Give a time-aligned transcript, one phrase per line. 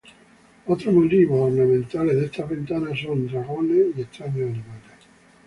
[0.65, 4.95] Otros motivos ornamentales de estas ventanas son dragones y extraños animales.